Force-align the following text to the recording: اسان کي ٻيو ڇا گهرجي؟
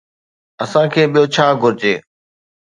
اسان 0.63 0.85
کي 0.93 1.01
ٻيو 1.13 1.23
ڇا 1.33 1.45
گهرجي؟ 1.61 1.93